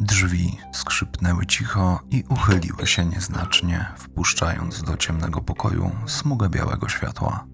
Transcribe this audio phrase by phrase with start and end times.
[0.00, 7.46] Drzwi skrzypnęły cicho i uchyliły się nieznacznie, wpuszczając do ciemnego pokoju smugę białego światła.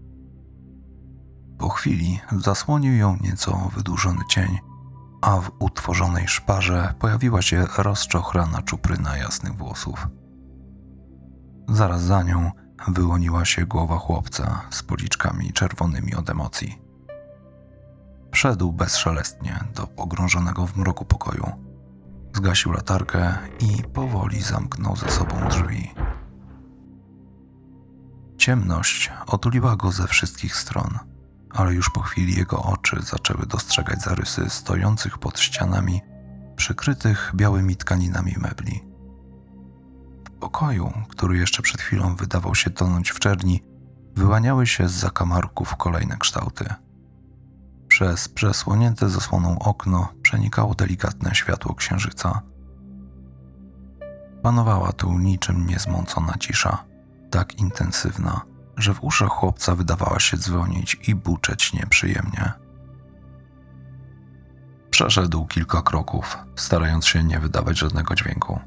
[1.58, 4.58] Po chwili zasłonił ją nieco wydłużony cień,
[5.22, 10.08] a w utworzonej szparze pojawiła się rozczochrana czupryna jasnych włosów.
[11.68, 12.50] Zaraz za nią
[12.88, 16.78] wyłoniła się głowa chłopca z policzkami czerwonymi od emocji.
[18.32, 21.65] Wszedł bezszelestnie do pogrążonego w mroku pokoju.
[22.36, 25.94] Zgasił latarkę i powoli zamknął za sobą drzwi.
[28.38, 30.98] Ciemność otuliła go ze wszystkich stron,
[31.50, 36.00] ale już po chwili jego oczy zaczęły dostrzegać zarysy stojących pod ścianami
[36.56, 38.84] przykrytych białymi tkaninami mebli.
[40.28, 43.62] W pokoju, który jeszcze przed chwilą wydawał się tonąć w czerni,
[44.16, 46.74] wyłaniały się z zakamarków kolejne kształty.
[47.96, 52.42] Przez przesłonięte zasłoną okno przenikało delikatne światło księżyca.
[54.42, 56.84] Panowała tu niczym niezmącona cisza,
[57.30, 58.40] tak intensywna,
[58.76, 62.52] że w uszach chłopca wydawała się dzwonić i buczeć nieprzyjemnie.
[64.90, 68.60] Przeszedł kilka kroków, starając się nie wydawać żadnego dźwięku,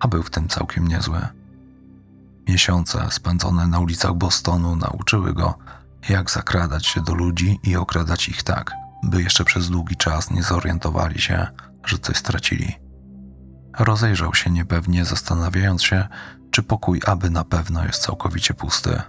[0.00, 1.18] a był w tym całkiem niezły.
[2.48, 5.58] Miesiące spędzone na ulicach Bostonu nauczyły go,
[6.08, 10.42] jak zakradać się do ludzi i okradać ich tak, by jeszcze przez długi czas nie
[10.42, 11.46] zorientowali się,
[11.84, 12.74] że coś stracili.
[13.78, 16.08] Rozejrzał się niepewnie, zastanawiając się,
[16.50, 19.02] czy pokój aby na pewno jest całkowicie pusty.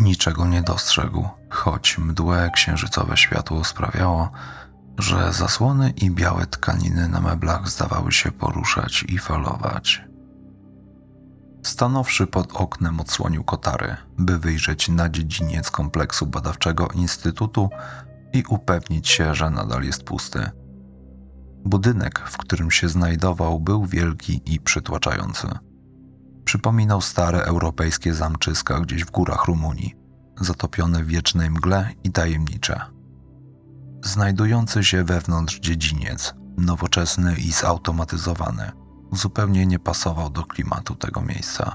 [0.00, 4.30] Niczego nie dostrzegł, choć mdłe księżycowe światło sprawiało,
[4.98, 10.04] że zasłony i białe tkaniny na meblach zdawały się poruszać i falować.
[11.66, 17.70] Stanowszy pod oknem odsłonił kotary, by wyjrzeć na dziedziniec kompleksu badawczego Instytutu
[18.32, 20.50] i upewnić się, że nadal jest pusty.
[21.64, 25.48] Budynek, w którym się znajdował, był wielki i przytłaczający.
[26.44, 29.94] Przypominał stare europejskie zamczyska gdzieś w górach Rumunii,
[30.40, 32.80] zatopione w wiecznej mgle i tajemnicze.
[34.04, 41.74] Znajdujący się wewnątrz dziedziniec, nowoczesny i zautomatyzowany, zupełnie nie pasował do klimatu tego miejsca.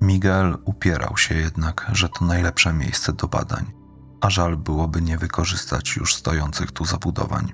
[0.00, 3.72] Miguel upierał się jednak, że to najlepsze miejsce do badań,
[4.20, 7.52] a żal byłoby nie wykorzystać już stojących tu zabudowań.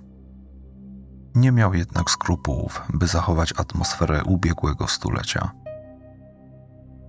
[1.34, 5.50] Nie miał jednak skrupułów, by zachować atmosferę ubiegłego stulecia.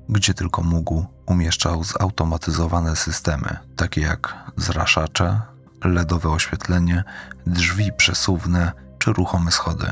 [0.10, 5.42] Gdzie tylko mógł, umieszczał zautomatyzowane systemy, takie jak zraszacze,
[5.84, 7.04] LEDowe oświetlenie,
[7.48, 9.92] drzwi przesuwne czy ruchome schody.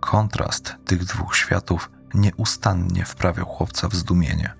[0.00, 4.54] Kontrast tych dwóch światów nieustannie wprawiał chłopca w zdumienie.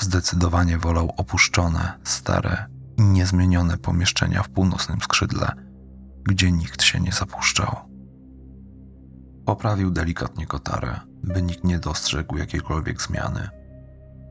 [0.00, 5.52] Zdecydowanie wolał opuszczone, stare i niezmienione pomieszczenia w północnym skrzydle,
[6.24, 7.76] gdzie nikt się nie zapuszczał.
[9.44, 13.48] Poprawił delikatnie kotarę, by nikt nie dostrzegł jakiejkolwiek zmiany.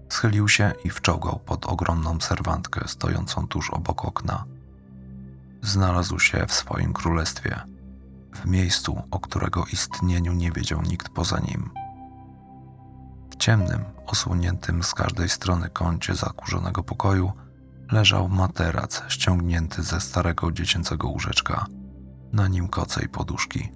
[0.09, 4.45] Schylił się i wczołgał pod ogromną serwantkę stojącą tuż obok okna.
[5.61, 7.61] Znalazł się w swoim królestwie,
[8.39, 11.69] w miejscu, o którego istnieniu nie wiedział nikt poza nim.
[13.31, 17.31] W ciemnym, osłoniętym z każdej strony kącie zakurzonego pokoju
[17.91, 21.65] leżał materac ściągnięty ze starego dziecięcego łóżeczka,
[22.33, 23.69] na nim koce i poduszki.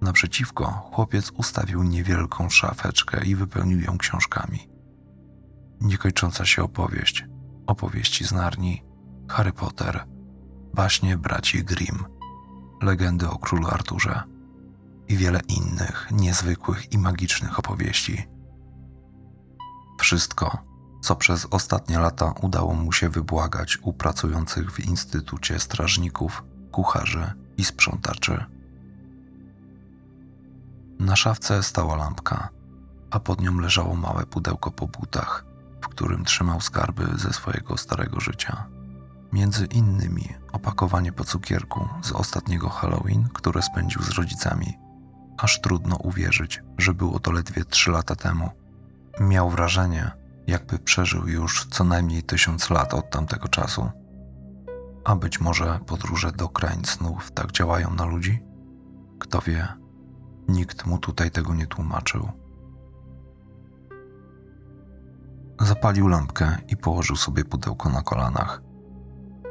[0.00, 4.68] Naprzeciwko chłopiec ustawił niewielką szafeczkę i wypełnił ją książkami.
[5.80, 7.24] Niekończąca się opowieść,
[7.66, 8.82] opowieści z Narni,
[9.28, 10.04] Harry Potter,
[10.74, 12.04] baśnie braci Grimm,
[12.80, 14.22] legendy o królu Arturze
[15.08, 18.26] i wiele innych niezwykłych i magicznych opowieści.
[20.00, 20.58] Wszystko,
[21.00, 27.64] co przez ostatnie lata udało mu się wybłagać u pracujących w Instytucie Strażników, kucharzy i
[27.64, 28.44] sprzątaczy.
[30.98, 32.48] Na szafce stała lampka,
[33.10, 35.44] a pod nią leżało małe pudełko po butach,
[35.80, 38.66] w którym trzymał skarby ze swojego starego życia.
[39.32, 44.78] Między innymi opakowanie po cukierku z ostatniego Halloween, które spędził z rodzicami.
[45.38, 48.50] Aż trudno uwierzyć, że było to ledwie trzy lata temu.
[49.20, 50.10] Miał wrażenie,
[50.46, 53.90] jakby przeżył już co najmniej tysiąc lat od tamtego czasu.
[55.04, 58.42] A być może podróże do krain snów tak działają na ludzi?
[59.18, 59.68] Kto wie,
[60.48, 62.28] nikt mu tutaj tego nie tłumaczył.
[65.60, 68.62] Zapalił lampkę i położył sobie pudełko na kolanach.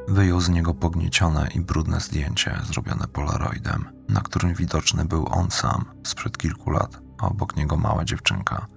[0.10, 5.86] Wyjął z niego pogniecione i brudne zdjęcie zrobione polaroidem, na którym widoczny był on sam
[6.04, 8.68] sprzed kilku lat, a obok niego mała dziewczynka,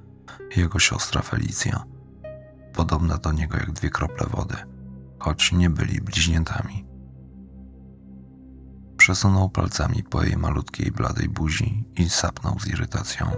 [0.56, 1.84] jego siostra Felicja,
[2.74, 4.56] podobna do niego jak dwie krople wody,
[5.18, 6.86] choć nie byli bliźniętami.
[8.96, 13.30] Przesunął palcami po jej malutkiej, bladej buzi i sapnął z irytacją.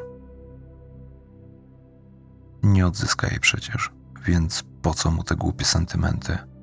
[2.62, 3.92] Nie odzyska jej przecież,
[4.26, 6.53] więc po co mu te głupie sentymenty?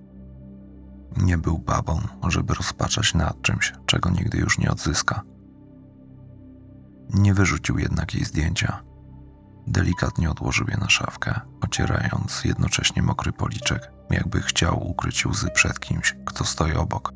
[1.18, 5.22] Nie był babą, żeby rozpaczać nad czymś, czego nigdy już nie odzyska.
[7.14, 8.84] Nie wyrzucił jednak jej zdjęcia.
[9.68, 16.16] Delikatnie odłożył je na szafkę, ocierając jednocześnie mokry policzek, jakby chciał ukryć łzy przed kimś,
[16.26, 17.14] kto stoi obok.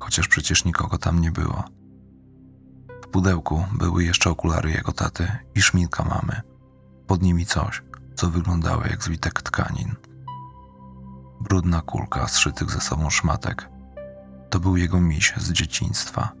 [0.00, 1.64] Chociaż przecież nikogo tam nie było.
[3.04, 6.40] W pudełku były jeszcze okulary jego taty i szminka mamy.
[7.06, 7.82] Pod nimi coś,
[8.14, 9.94] co wyglądało jak zwitek tkanin.
[11.40, 13.68] Brudna kulka zszytych ze sobą szmatek.
[14.50, 16.32] To był jego miś z dzieciństwa.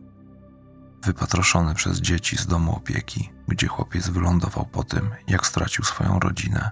[1.04, 6.70] Wypatroszony przez dzieci z domu opieki, gdzie chłopiec wylądował po tym, jak stracił swoją rodzinę.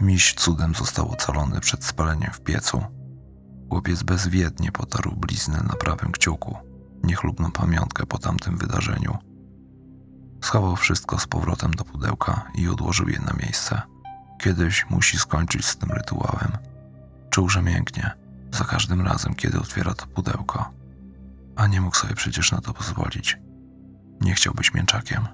[0.00, 2.84] Miś cudem został ocalony przed spaleniem w piecu.
[3.68, 6.56] Chłopiec bezwiednie potarł bliznę na prawym kciuku,
[7.02, 9.18] niechlubną pamiątkę po tamtym wydarzeniu.
[10.44, 13.82] Schował wszystko z powrotem do pudełka i odłożył je na miejsce.
[14.40, 16.52] Kiedyś musi skończyć z tym rytuałem.
[17.38, 18.10] Czuł, że mięknie
[18.52, 20.70] za każdym razem, kiedy otwiera to pudełko,
[21.56, 23.38] a nie mógł sobie przecież na to pozwolić.
[24.20, 25.28] Nie chciał być mięczakiem.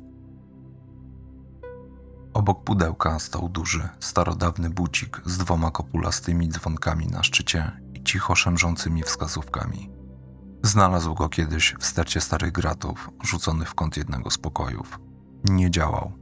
[2.35, 9.03] Obok pudełka stał duży, starodawny bucik z dwoma kopulastymi dzwonkami na szczycie i cicho szemrzącymi
[9.03, 9.91] wskazówkami.
[10.63, 14.99] Znalazł go kiedyś w stercie starych gratów, rzucony w kąt jednego z pokojów.
[15.45, 16.13] Nie działał,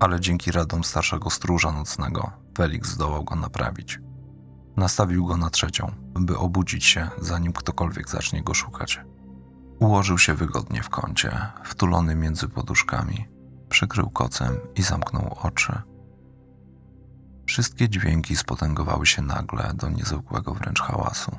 [0.00, 4.05] ale dzięki radom starszego stróża nocnego Felix zdołał go naprawić.
[4.76, 9.00] Nastawił go na trzecią, by obudzić się, zanim ktokolwiek zacznie go szukać.
[9.80, 13.28] Ułożył się wygodnie w kącie, wtulony między poduszkami,
[13.68, 15.82] przykrył kocem i zamknął oczy.
[17.46, 21.36] Wszystkie dźwięki spotęgowały się nagle do niezwykłego wręcz hałasu.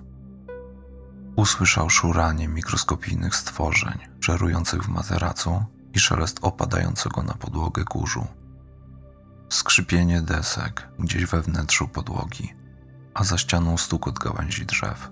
[1.35, 5.63] Usłyszał szuranie mikroskopijnych stworzeń, żerujących w materacu
[5.93, 8.27] i szelest opadającego na podłogę kurzu.
[9.49, 12.53] Skrzypienie desek gdzieś we wnętrzu podłogi,
[13.17, 15.11] a za ścianą stukot gałęzi drzew.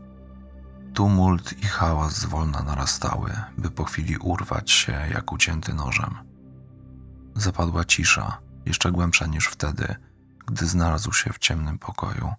[0.93, 6.15] Tumult i hałas zwolna narastały, by po chwili urwać się jak ucięty nożem.
[7.35, 9.95] Zapadła cisza, jeszcze głębsza niż wtedy,
[10.47, 12.33] gdy znalazł się w ciemnym pokoju.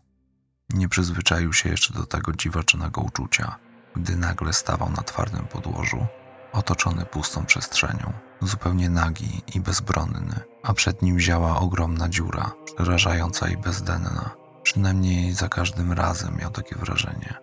[0.70, 3.56] Nie przyzwyczaił się jeszcze do tego dziwacznego uczucia,
[3.96, 6.06] gdy nagle stawał na twardym podłożu,
[6.52, 13.56] otoczony pustą przestrzenią, zupełnie nagi i bezbronny, a przed nim ziała ogromna dziura, przerażająca i
[13.56, 14.45] bezdenna.
[14.66, 17.34] Przynajmniej za każdym razem miał takie wrażenie.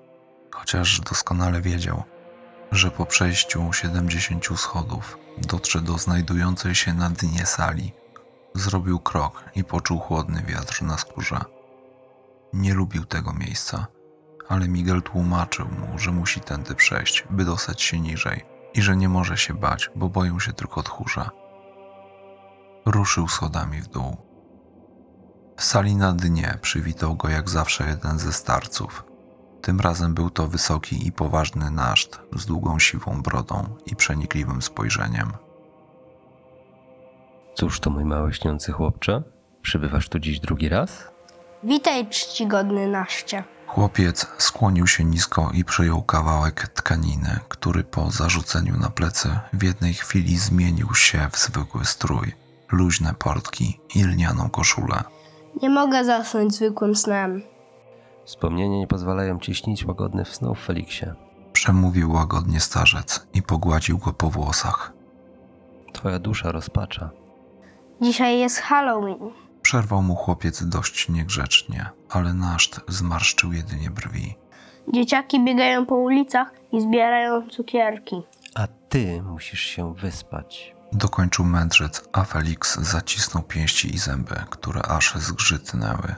[0.51, 2.03] Chociaż doskonale wiedział,
[2.71, 7.91] że po przejściu 70 schodów dotrze do znajdującej się na dnie sali.
[8.55, 11.39] Zrobił krok i poczuł chłodny wiatr na skórze.
[12.53, 13.87] Nie lubił tego miejsca,
[14.49, 19.09] ale Miguel tłumaczył mu, że musi tędy przejść, by dostać się niżej i że nie
[19.09, 21.29] może się bać, bo boją się tylko tchórza.
[22.85, 24.32] Ruszył schodami w dół.
[25.57, 29.03] W sali na dnie przywitał go jak zawsze jeden ze starców.
[29.61, 35.33] Tym razem był to wysoki i poważny naszt z długą siwą brodą i przenikliwym spojrzeniem.
[37.55, 39.23] Cóż to mój mały śniący chłopcze?
[39.61, 41.07] Przybywasz tu dziś drugi raz?
[41.63, 43.43] Witaj, czcigodny naszcie.
[43.67, 49.93] Chłopiec skłonił się nisko i przyjął kawałek tkaniny, który po zarzuceniu na plecy w jednej
[49.93, 52.33] chwili zmienił się w zwykły strój,
[52.71, 55.03] luźne portki i lnianą koszulę.
[55.61, 57.41] Nie mogę zasnąć zwykłym snem.
[58.25, 61.05] Wspomnienia nie pozwalają ci śnić łagodnych snów, Feliksie.
[61.53, 64.93] Przemówił łagodnie starzec i pogładził go po włosach.
[65.93, 67.09] Twoja dusza rozpacza.
[68.01, 69.31] Dzisiaj jest Halloween.
[69.61, 74.35] Przerwał mu chłopiec dość niegrzecznie, ale naszt zmarszczył jedynie brwi.
[74.93, 78.21] Dzieciaki biegają po ulicach i zbierają cukierki.
[78.55, 80.72] A ty musisz się wyspać.
[80.95, 86.15] Dokończył mędrzec, a Felix zacisnął pięści i zęby, które aż zgrzytnęły.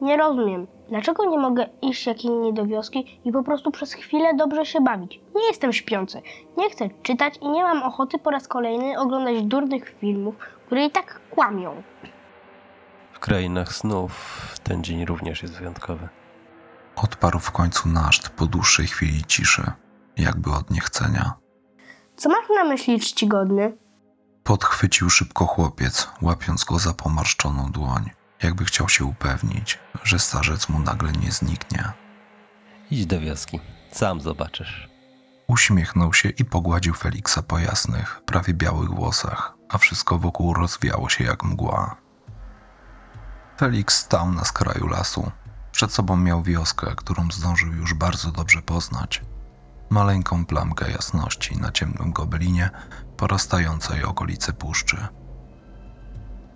[0.00, 4.34] Nie rozumiem, dlaczego nie mogę iść jak inni do wioski i po prostu przez chwilę
[4.34, 5.20] dobrze się bawić.
[5.34, 6.22] Nie jestem śpiący,
[6.56, 10.34] nie chcę czytać i nie mam ochoty po raz kolejny oglądać durnych filmów,
[10.66, 11.82] które i tak kłamią.
[13.12, 14.12] W krainach snów
[14.62, 16.08] ten dzień również jest wyjątkowy.
[16.96, 19.72] Odparł w końcu naszt po dłuższej chwili ciszy,
[20.16, 21.32] jakby od niechcenia.
[22.16, 23.76] Co masz na myśli, czcigodny?
[24.50, 28.10] Podchwycił szybko chłopiec, łapiąc go za pomarszczoną dłoń,
[28.42, 31.92] jakby chciał się upewnić, że starzec mu nagle nie zniknie.
[32.90, 33.60] Idź do wioski,
[33.92, 34.88] sam zobaczysz.
[35.46, 41.24] Uśmiechnął się i pogładził Feliksa po jasnych, prawie białych włosach, a wszystko wokół rozwiało się
[41.24, 41.96] jak mgła.
[43.58, 45.30] Felix stał na skraju lasu.
[45.72, 49.22] Przed sobą miał wioskę, którą zdążył już bardzo dobrze poznać.
[49.90, 52.70] maleńką plamkę jasności na ciemnym gobelinie
[53.20, 54.96] porastającej okolice puszczy.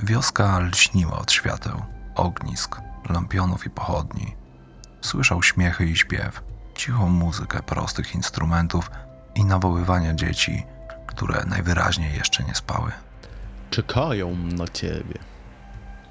[0.00, 1.82] Wioska lśniła od świateł,
[2.14, 2.80] ognisk,
[3.10, 4.36] lampionów i pochodni.
[5.00, 6.42] Słyszał śmiechy i śpiew,
[6.74, 8.90] cichą muzykę prostych instrumentów
[9.34, 10.64] i nawoływania dzieci,
[11.06, 12.92] które najwyraźniej jeszcze nie spały.
[13.70, 15.18] Czekają na ciebie.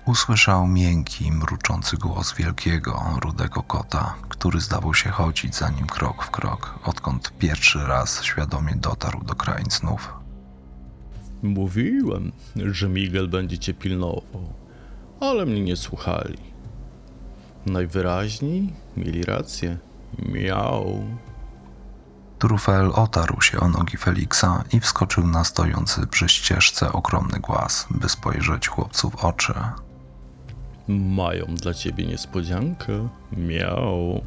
[0.05, 6.31] Usłyszał miękki, mruczący głos wielkiego, rudego kota, który zdawał się chodzić za nim krok w
[6.31, 10.22] krok, odkąd pierwszy raz świadomie dotarł do krain snów.
[11.43, 14.53] Mówiłem, że Miguel będzie cię pilnował,
[15.19, 16.37] ale mnie nie słuchali.
[17.65, 19.77] Najwyraźniej mieli rację.
[20.19, 21.03] Miał.
[22.39, 28.09] Trufel otarł się o nogi Feliksa i wskoczył na stojący przy ścieżce ogromny głaz, by
[28.09, 29.53] spojrzeć chłopcu w oczy.
[30.87, 33.09] Mają dla ciebie niespodziankę.
[33.31, 34.21] Miał.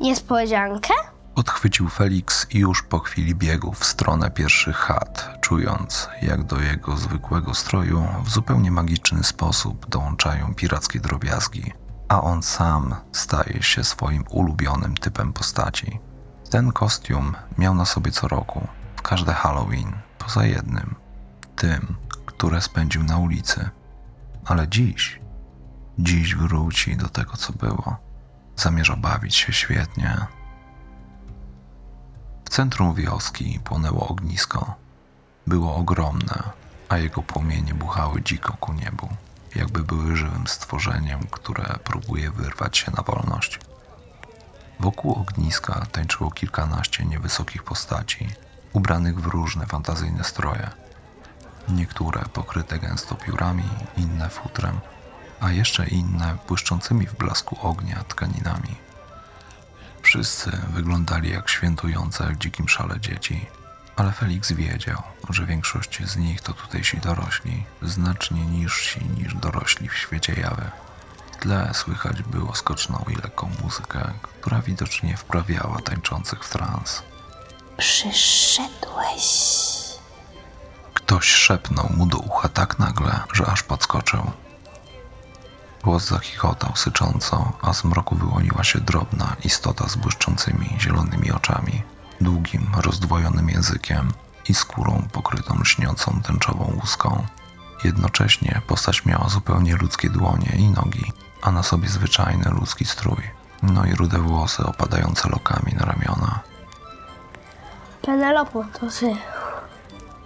[0.00, 0.94] Niespodziankę?
[1.34, 6.96] Odchwycił Felix i już po chwili biegł w stronę pierwszych chat, czując, jak do jego
[6.96, 11.72] zwykłego stroju w zupełnie magiczny sposób dołączają pirackie drobiazgi,
[12.08, 16.00] a on sam staje się swoim ulubionym typem postaci.
[16.50, 20.94] Ten kostium miał na sobie co roku, w każde Halloween, poza jednym,
[21.56, 21.96] tym,
[22.26, 23.70] które spędził na ulicy.
[24.44, 25.20] Ale dziś,
[25.98, 27.96] dziś wróci do tego, co było.
[28.56, 30.26] Zamierza bawić się świetnie,
[32.52, 34.74] centrum wioski płonęło ognisko.
[35.46, 36.42] Było ogromne,
[36.88, 39.08] a jego płomienie buchały dziko ku niebu,
[39.54, 43.60] jakby były żywym stworzeniem, które próbuje wyrwać się na wolność.
[44.80, 48.28] Wokół ogniska tańczyło kilkanaście niewysokich postaci,
[48.72, 50.70] ubranych w różne fantazyjne stroje.
[51.68, 54.80] Niektóre pokryte gęsto piórami, inne futrem,
[55.40, 58.91] a jeszcze inne błyszczącymi w blasku ognia tkaninami.
[60.02, 63.46] Wszyscy wyglądali jak świętujące w dzikim szale dzieci,
[63.96, 69.96] ale Felix wiedział, że większość z nich to tutejsi dorośli, znacznie niżsi niż dorośli w
[69.96, 70.70] świecie jawy.
[71.32, 77.02] W tle słychać było skoczną i lekką muzykę, która widocznie wprawiała tańczących w trans.
[77.76, 79.24] Przyszedłeś.
[80.94, 84.30] Ktoś szepnął mu do ucha tak nagle, że aż podskoczył.
[85.84, 91.82] Głos zachichotał sycząco, a z mroku wyłoniła się drobna istota z błyszczącymi zielonymi oczami,
[92.20, 94.12] długim, rozdwojonym językiem
[94.48, 97.26] i skórą pokrytą lśniącą tęczową łuską.
[97.84, 101.12] Jednocześnie postać miała zupełnie ludzkie dłonie i nogi,
[101.42, 103.30] a na sobie zwyczajny ludzki strój,
[103.62, 106.40] no i rude włosy opadające lokami na ramiona.
[108.02, 109.16] Penelopo, to ty.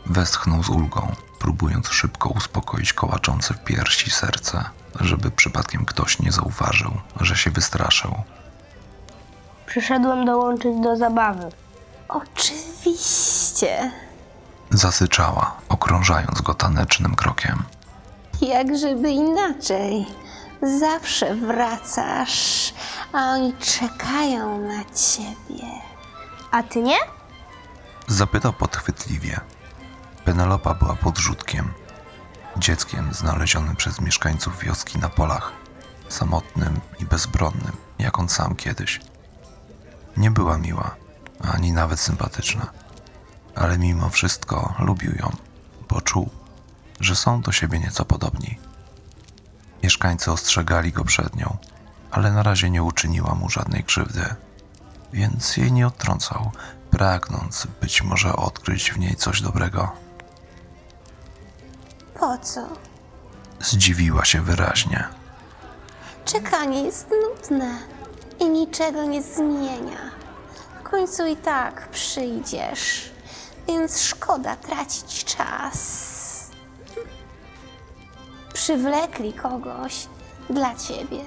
[0.06, 4.64] Westchnął z ulgą, próbując szybko uspokoić kołaczące w piersi serce,
[5.00, 6.90] żeby przypadkiem ktoś nie zauważył,
[7.20, 8.14] że się wystraszył.
[9.66, 11.48] Przyszedłem dołączyć do zabawy.
[12.08, 13.90] Oczywiście.
[14.70, 17.62] Zasyczała, okrążając go tanecznym krokiem.
[18.40, 20.06] Jak żeby inaczej.
[20.62, 22.74] Zawsze wracasz,
[23.12, 25.66] a oni czekają na ciebie.
[26.50, 26.96] A ty nie?
[28.06, 29.40] Zapytał podchwytliwie.
[30.26, 31.73] Penelopa była podrzutkiem,
[32.56, 35.52] dzieckiem znalezionym przez mieszkańców wioski na polach,
[36.09, 39.00] samotnym i bezbronnym, jak on sam kiedyś.
[40.16, 40.97] Nie była miła,
[41.40, 42.66] ani nawet sympatyczna,
[43.54, 45.37] ale mimo wszystko lubił ją,
[45.88, 46.30] bo czuł,
[47.00, 48.59] że są do siebie nieco podobni.
[49.83, 51.56] Mieszkańcy ostrzegali go przed nią,
[52.11, 54.35] ale na razie nie uczyniła mu żadnej krzywdy,
[55.12, 56.50] więc jej nie odtrącał,
[56.90, 60.05] pragnąc być może odkryć w niej coś dobrego.
[62.20, 62.61] Po co?
[63.61, 65.08] Zdziwiła się wyraźnie.
[66.25, 67.78] Czekanie jest nudne
[68.40, 70.11] i niczego nie zmienia.
[70.80, 73.11] W końcu i tak przyjdziesz,
[73.68, 76.16] więc szkoda tracić czas.
[78.52, 80.06] Przywlekli kogoś
[80.50, 81.25] dla ciebie.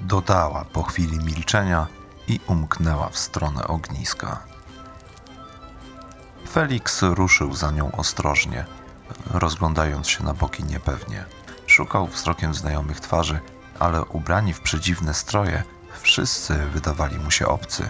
[0.00, 1.86] Dodała po chwili milczenia
[2.28, 4.42] i umknęła w stronę ogniska.
[6.50, 8.64] Felix ruszył za nią ostrożnie,
[9.30, 11.24] rozglądając się na boki niepewnie.
[11.66, 13.40] Szukał wzrokiem znajomych twarzy,
[13.78, 15.62] ale ubrani w przedziwne stroje,
[16.00, 17.88] wszyscy wydawali mu się obcy.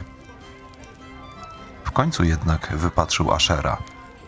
[1.85, 3.79] W końcu jednak wypatrzył Ashera,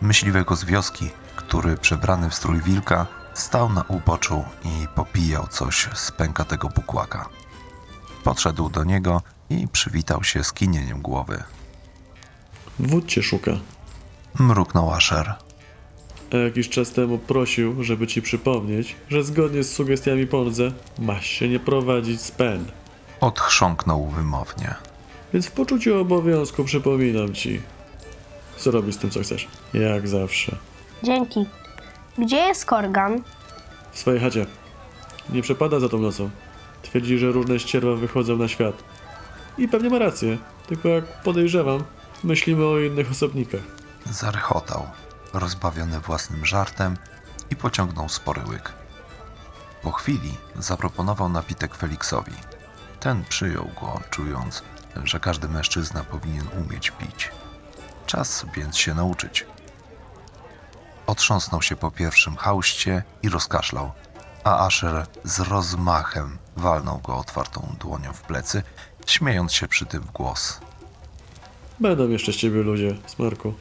[0.01, 6.11] myśliwego z wioski, który przebrany w strój wilka stał na uboczu i popijał coś z
[6.11, 7.29] pękatego bukłaka.
[8.23, 11.43] Podszedł do niego i przywitał się skinieniem głowy.
[12.79, 13.51] Wódź cię szuka.
[14.39, 15.35] Mruknął Asher.
[16.33, 21.49] A jakiś czas temu prosił, żeby ci przypomnieć, że zgodnie z sugestiami Pondze masz się
[21.49, 22.65] nie prowadzić z pen.
[23.19, 24.75] Odchrząknął wymownie.
[25.33, 27.61] Więc w poczuciu obowiązku przypominam ci,
[28.61, 29.47] Zrobisz z tym, co chcesz.
[29.73, 30.55] Jak zawsze.
[31.03, 31.45] Dzięki.
[32.17, 33.21] Gdzie jest Korgan?
[33.91, 34.45] W swojej chacie.
[35.29, 36.29] Nie przepada za tą nocą.
[36.81, 38.83] Twierdzi, że różne ścierwa wychodzą na świat.
[39.57, 40.37] I pewnie ma rację.
[40.67, 41.83] Tylko jak podejrzewam,
[42.23, 43.61] myślimy o innych osobnikach.
[44.05, 44.87] Zarechotał,
[45.33, 46.97] rozbawiony własnym żartem
[47.49, 48.73] i pociągnął spory łyk.
[49.81, 52.33] Po chwili zaproponował napitek Feliksowi.
[52.99, 54.63] Ten przyjął go, czując,
[55.03, 57.31] że każdy mężczyzna powinien umieć pić.
[58.05, 59.45] Czas więc się nauczyć.
[61.07, 63.91] Otrząsnął się po pierwszym hauście i rozkaszlał,
[64.43, 68.63] a Asher z rozmachem walnął go otwartą dłonią w plecy,
[69.05, 70.59] śmiejąc się przy tym w głos.
[71.79, 73.53] Będą jeszcze z ciebie ludzie, Smarku.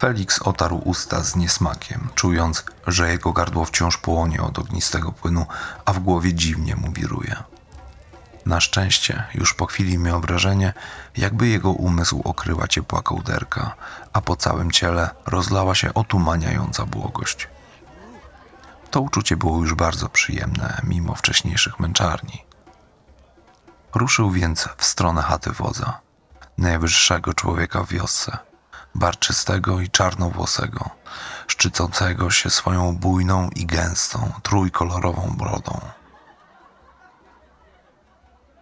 [0.00, 5.46] Felix otarł usta z niesmakiem, czując, że jego gardło wciąż płonie od ognistego płynu,
[5.84, 7.36] a w głowie dziwnie mu wiruje.
[8.46, 10.72] Na szczęście już po chwili miał wrażenie,
[11.16, 13.74] jakby jego umysł okryła ciepła kołderka,
[14.12, 17.48] a po całym ciele rozlała się otumaniająca błogość.
[18.90, 22.44] To uczucie było już bardzo przyjemne, mimo wcześniejszych męczarni.
[23.94, 26.00] Ruszył więc w stronę chaty wodza,
[26.58, 28.38] najwyższego człowieka w wiosce–
[28.94, 30.90] barczystego i czarnowłosego,
[31.46, 35.80] szczycącego się swoją bujną i gęstą, trójkolorową brodą.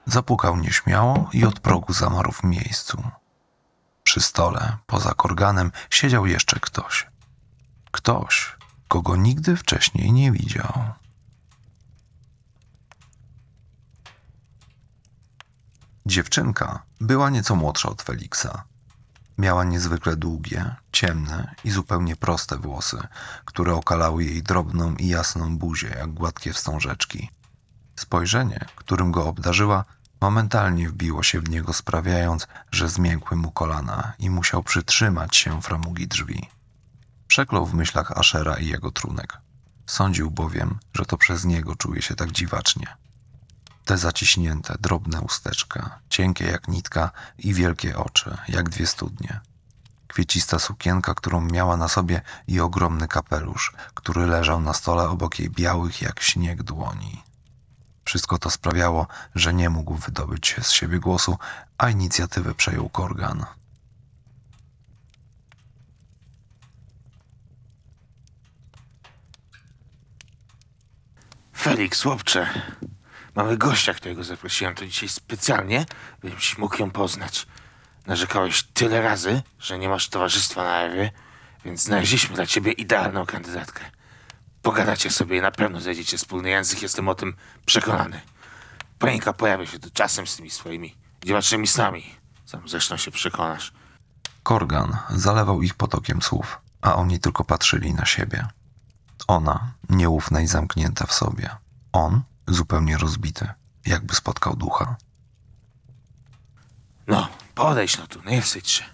[0.06, 3.02] Zapukał nieśmiało i od progu zamarł w miejscu.
[4.02, 7.06] Przy stole, poza korganem, siedział jeszcze ktoś.
[7.90, 8.56] Ktoś,
[8.88, 10.72] kogo nigdy wcześniej nie widział.
[16.06, 18.64] Dziewczynka była nieco młodsza od Feliksa.
[19.38, 22.98] Miała niezwykle długie, ciemne i zupełnie proste włosy,
[23.44, 27.30] które okalały jej drobną i jasną buzię, jak gładkie wstążeczki.
[27.96, 29.84] Spojrzenie, którym go obdarzyła,
[30.20, 36.08] momentalnie wbiło się w niego, sprawiając, że zmiękły mu kolana i musiał przytrzymać się framugi
[36.08, 36.48] drzwi.
[37.26, 39.38] Przeklął w myślach Ashera i jego trunek.
[39.86, 42.86] Sądził bowiem, że to przez niego czuje się tak dziwacznie.
[43.88, 49.40] Te zaciśnięte, drobne usteczka, cienkie jak nitka i wielkie oczy, jak dwie studnie.
[50.08, 55.50] Kwiecista sukienka, którą miała na sobie i ogromny kapelusz, który leżał na stole obok jej
[55.50, 57.22] białych jak śnieg dłoni.
[58.04, 61.38] Wszystko to sprawiało, że nie mógł wydobyć z siebie głosu,
[61.78, 63.46] a inicjatywę przejął Korgan.
[71.56, 72.48] Felix, chłopcze,
[73.38, 75.86] mamy gościa, którego zaprosiłem tu dzisiaj specjalnie,
[76.22, 77.46] byś mógł ją poznać.
[78.06, 81.10] Narzekałeś tyle razy, że nie masz towarzystwa na Ewie,
[81.64, 83.84] więc znaleźliśmy dla ciebie idealną kandydatkę.
[84.62, 88.20] Pogadacie sobie i na pewno znajdziecie wspólny język, jestem o tym przekonany.
[88.98, 92.04] Pańka pojawia się tu czasem z tymi swoimi dziwacznymi snami.
[92.46, 93.72] Sam zresztą się przekonasz.
[94.42, 98.46] Korgan zalewał ich potokiem słów, a oni tylko patrzyli na siebie.
[99.28, 101.50] Ona, nieufna i zamknięta w sobie.
[101.92, 103.48] On, zupełnie rozbity,
[103.86, 104.96] jakby spotkał ducha.
[107.06, 108.84] No, podejdź no tu, nie wstydź się.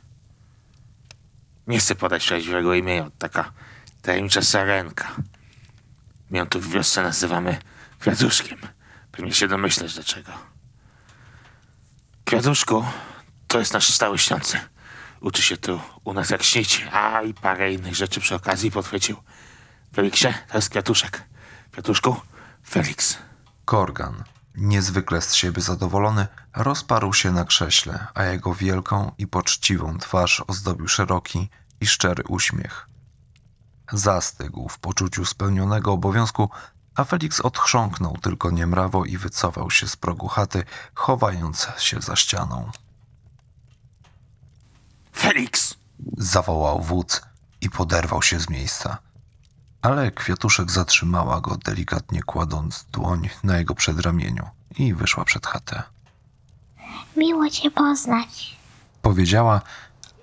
[1.66, 3.52] Nie chcę podać prawdziwego imienia, taka
[4.02, 5.16] tajemnicza sarenka.
[6.30, 7.58] My ją tu w wiosce nazywamy
[7.98, 8.58] Kwiatuszkiem.
[9.12, 10.32] Pewnie się domyślasz dlaczego.
[12.24, 12.84] Kwiatuszku
[13.48, 14.60] to jest nasz stały śniący.
[15.20, 19.16] Uczy się tu u nas jak śnić, a i parę innych rzeczy przy okazji podchwycił.
[19.94, 21.22] Feliksie, to jest Kwiatuszek.
[21.72, 22.20] Kwiatuszku,
[22.68, 23.18] Felix.
[23.64, 24.24] Korgan,
[24.54, 30.88] niezwykle z siebie zadowolony, rozparł się na krześle, a jego wielką i poczciwą twarz ozdobił
[30.88, 31.48] szeroki
[31.80, 32.88] i szczery uśmiech.
[33.92, 36.50] Zastygł w poczuciu spełnionego obowiązku,
[36.94, 42.70] a Felix odchrząknął tylko niemrawo i wycofał się z progu chaty, chowając się za ścianą.
[45.12, 45.74] Felix!
[46.18, 47.22] Zawołał wódz
[47.60, 48.98] i poderwał się z miejsca.
[49.84, 55.82] Ale kwiatuszek zatrzymała go, delikatnie kładąc dłoń na jego przedramieniu i wyszła przed chatę.
[57.16, 58.56] Miło cię poznać.
[59.02, 59.60] Powiedziała,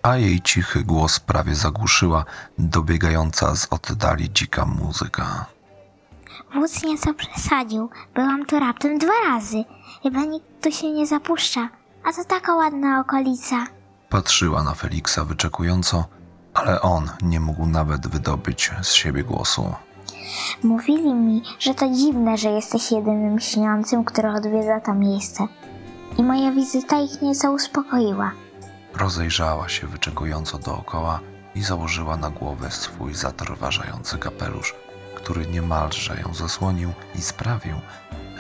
[0.04, 2.26] a jej cichy głos prawie zagłuszyła
[2.58, 5.46] dobiegająca z oddali dzika muzyka.
[6.54, 7.90] Wódz nieco przesadził.
[8.16, 9.64] Byłam tu raptem dwa razy.
[10.04, 11.70] Chyba nikt tu się nie zapuszcza.
[12.04, 13.68] A to taka ładna okolica.
[14.10, 16.06] Patrzyła na Feliksa wyczekująco,
[16.62, 19.76] ale on nie mógł nawet wydobyć z siebie głosu.
[20.64, 25.48] Mówili mi, że to dziwne, że jesteś jedynym śniącym, który odwiedza to miejsce.
[26.18, 28.32] I moja wizyta ich nieco uspokoiła.
[28.96, 31.20] Rozejrzała się wyczekująco dookoła
[31.56, 34.76] i założyła na głowę swój zatrważający kapelusz,
[35.16, 37.76] który niemalże ją zasłonił i sprawił,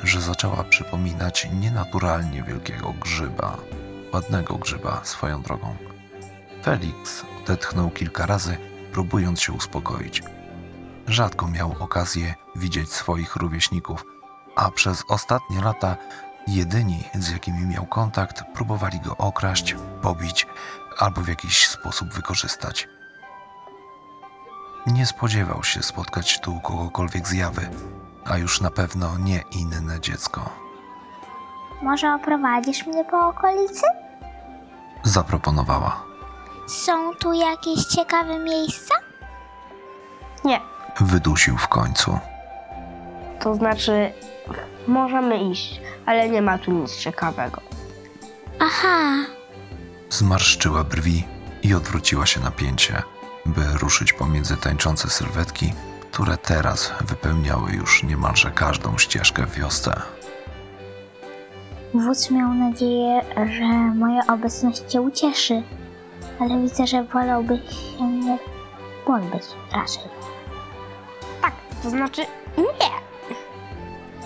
[0.04, 3.58] że zaczęła przypominać nienaturalnie wielkiego grzyba,
[4.14, 5.76] ładnego grzyba swoją drogą.
[6.64, 8.58] Felix odetchnął kilka razy,
[8.94, 10.24] próbując się uspokoić.
[11.08, 14.06] Rzadko miał okazję widzieć swoich rówieśników,
[14.56, 15.98] a przez ostatnie lata
[16.48, 20.48] jedyni, z jakimi miał kontakt, próbowali go okraść, pobić
[21.00, 22.88] albo w jakiś sposób wykorzystać.
[24.88, 27.70] Nie spodziewał się spotkać tu kogokolwiek z jawy,
[28.26, 30.50] a już na pewno nie inne dziecko.
[31.82, 33.86] Może oprowadzisz mnie po okolicy?
[35.04, 36.11] Zaproponowała.
[36.72, 38.94] Są tu jakieś ciekawe miejsca?
[40.46, 40.60] Nie,
[41.02, 42.20] Wydusił w końcu.
[43.40, 44.12] to znaczy
[44.88, 47.62] możemy iść, ale nie ma tu nic ciekawego.
[48.60, 49.26] Aha,
[50.10, 51.24] Zmarszczyła brwi
[51.64, 53.02] i odwróciła się na pięcie,
[53.46, 55.74] by ruszyć pomiędzy tańczące sylwetki,
[56.12, 60.02] które teraz wypełniały już niemalże każdą ścieżkę w wiosce.
[61.94, 65.64] wódz miał nadzieję, że moja obecność cię ucieszy,
[66.40, 67.60] ale widzę, że wolałbyś
[67.98, 68.38] się mnie
[69.06, 70.04] pozbyć raczej.
[71.42, 72.22] Tak, to znaczy
[72.58, 72.92] nie.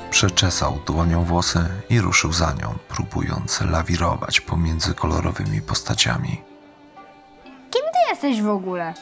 [0.09, 6.41] Przeczesał dłonią włosy i ruszył za nią, próbując lawirować pomiędzy kolorowymi postaciami.
[7.45, 8.93] Kim ty jesteś w ogóle?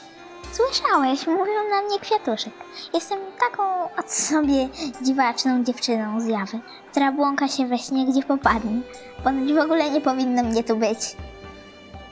[0.52, 2.54] Słyszałeś, mówią na mnie kwiatuszek.
[2.94, 3.64] Jestem taką
[4.00, 4.70] od sobie
[5.02, 6.60] dziwaczną dziewczyną z jawy,
[6.92, 8.82] która błąka się we śnie, gdzie popadnie.
[9.24, 11.00] Ponoć w ogóle nie powinno mnie tu być.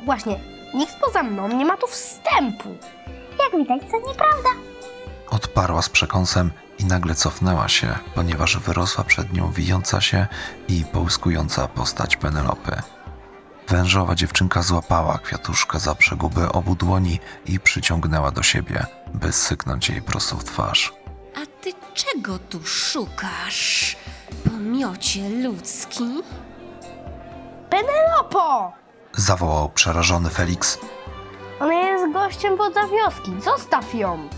[0.06, 0.40] Właśnie,
[0.74, 2.70] nikt poza mną nie ma tu wstępu.
[3.40, 4.50] Jak widać, to nieprawda.
[5.30, 10.28] Odparła z przekąsem i nagle cofnęła się, ponieważ wyrosła przed nią wijąca się
[10.68, 12.82] i połyskująca postać Penelopy.
[13.68, 20.02] Wężowa dziewczynka złapała kwiatuszka za przeguby obu dłoni i przyciągnęła do siebie, by syknąć jej
[20.02, 20.94] prosto w twarz.
[21.36, 23.96] A ty czego tu szukasz?
[24.50, 26.24] Pomiocie ludzki?
[27.70, 28.74] Penelopo!
[29.16, 30.80] Zawołał przerażony Felix.
[31.60, 34.30] Ona jest gościem wodza wioski, zostaw ją!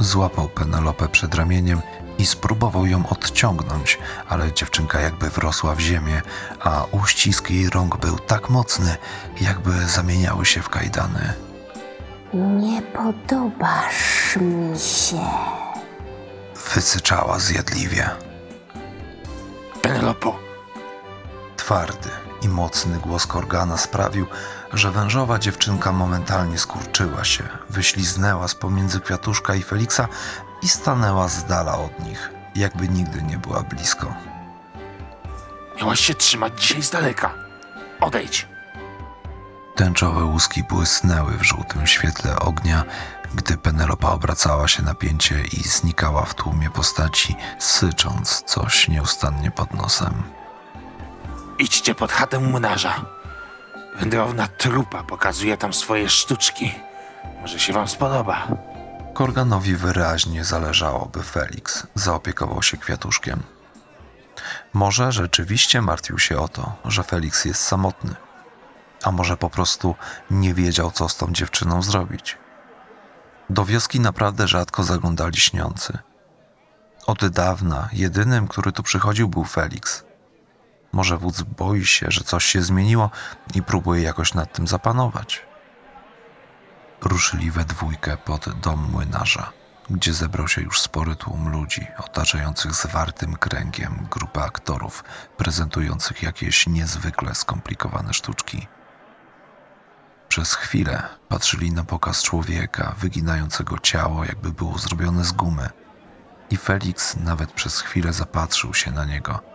[0.00, 1.80] Złapał Penelopę przed ramieniem
[2.18, 6.22] i spróbował ją odciągnąć, ale dziewczynka jakby wrosła w ziemię,
[6.60, 8.96] a uścisk jej rąk był tak mocny,
[9.40, 11.32] jakby zamieniały się w kajdany.
[12.34, 15.20] Nie podobasz mi się.
[16.74, 18.10] Wysyczała zjadliwie.
[19.82, 20.38] Penelopo,
[21.56, 22.10] Twardy
[22.44, 24.26] i mocny głos Korgana sprawił,
[24.72, 30.08] że wężowa dziewczynka momentalnie skurczyła się, wyśliznęła z pomiędzy kwiatuszka i Feliksa
[30.62, 34.14] i stanęła z dala od nich, jakby nigdy nie była blisko.
[35.76, 37.34] miałaś się trzymać dzisiaj z daleka.
[38.00, 38.48] Odejdź.
[39.74, 42.84] Tęczowe łuski błysnęły w żółtym świetle ognia,
[43.34, 49.74] gdy Penelopa obracała się na pięcie i znikała w tłumie postaci, sycząc coś nieustannie pod
[49.74, 50.43] nosem.
[51.58, 53.04] Idźcie pod chatę młynarza.
[53.96, 56.74] Wędrowna trupa pokazuje tam swoje sztuczki.
[57.40, 58.48] Może się wam spodoba.
[59.14, 63.42] Korganowi wyraźnie zależało, by Felix zaopiekował się kwiatuszkiem.
[64.72, 68.14] Może rzeczywiście martwił się o to, że Felix jest samotny,
[69.02, 69.94] a może po prostu
[70.30, 72.38] nie wiedział, co z tą dziewczyną zrobić.
[73.50, 75.98] Do wioski naprawdę rzadko zaglądali śniący.
[77.06, 80.04] Od dawna jedynym, który tu przychodził, był Felix.
[80.94, 83.10] Może wódz boi się, że coś się zmieniło
[83.54, 85.46] i próbuje jakoś nad tym zapanować
[87.00, 89.52] ruszyli we dwójkę pod dom młynarza,
[89.90, 95.04] gdzie zebrał się już spory tłum ludzi, otaczających zwartym kręgiem grupę aktorów,
[95.36, 98.66] prezentujących jakieś niezwykle skomplikowane sztuczki.
[100.28, 105.70] Przez chwilę patrzyli na pokaz człowieka, wyginającego ciało, jakby było zrobione z gumy.
[106.50, 109.53] I Felix nawet przez chwilę zapatrzył się na niego,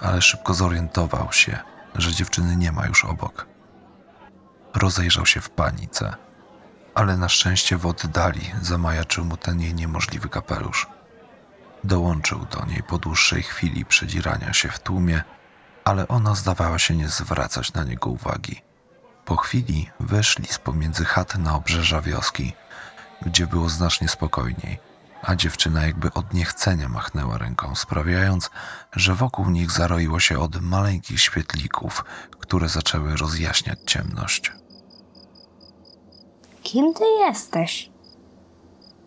[0.00, 1.58] ale szybko zorientował się,
[1.94, 3.46] że dziewczyny nie ma już obok.
[4.74, 6.16] Rozejrzał się w panice
[6.94, 10.86] ale na szczęście w oddali zamajaczył mu ten jej niemożliwy kapelusz.
[11.84, 15.22] Dołączył do niej po dłuższej chwili przedzierania się w tłumie,
[15.84, 18.62] ale ona zdawała się nie zwracać na niego uwagi.
[19.24, 22.52] Po chwili wyszli z pomiędzy chat na obrzeża wioski,
[23.22, 24.78] gdzie było znacznie spokojniej,
[25.22, 28.50] a dziewczyna jakby od niechcenia machnęła ręką, sprawiając,
[28.92, 32.04] że wokół nich zaroiło się od maleńkich świetlików,
[32.40, 34.52] które zaczęły rozjaśniać ciemność.
[36.62, 37.90] Kim ty jesteś?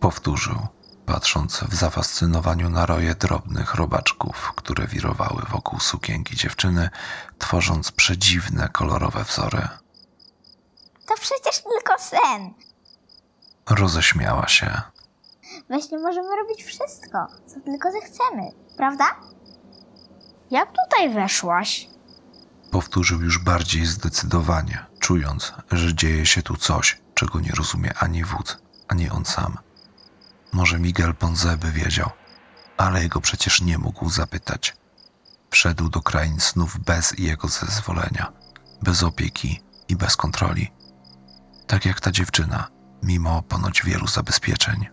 [0.00, 0.66] Powtórzył,
[1.06, 6.90] patrząc w zafascynowaniu na roje drobnych robaczków, które wirowały wokół sukienki dziewczyny,
[7.38, 9.68] tworząc przedziwne kolorowe wzory.
[11.06, 12.54] To przecież tylko sen.
[13.70, 14.93] Roześmiała się.
[15.68, 19.04] Właśnie możemy robić wszystko, co tylko zechcemy, prawda?
[20.50, 21.88] Jak tutaj weszłaś?
[22.70, 28.58] Powtórzył już bardziej zdecydowanie, czując, że dzieje się tu coś, czego nie rozumie ani wódz,
[28.88, 29.58] ani on sam.
[30.52, 32.10] Może Miguel Ponce by wiedział,
[32.76, 34.76] ale jego przecież nie mógł zapytać.
[35.50, 38.32] Wszedł do krain snów bez jego zezwolenia,
[38.82, 40.72] bez opieki i bez kontroli.
[41.66, 42.68] Tak jak ta dziewczyna,
[43.02, 44.86] mimo ponoć wielu zabezpieczeń.